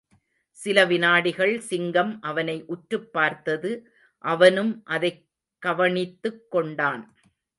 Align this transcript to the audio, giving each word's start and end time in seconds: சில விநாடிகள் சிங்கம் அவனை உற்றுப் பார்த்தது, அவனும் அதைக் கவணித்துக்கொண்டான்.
சில 0.51 0.85
விநாடிகள் 0.85 1.57
சிங்கம் 1.57 2.21
அவனை 2.21 2.63
உற்றுப் 2.67 3.13
பார்த்தது, 3.13 3.91
அவனும் 4.17 4.81
அதைக் 4.85 5.27
கவணித்துக்கொண்டான். 5.65 7.03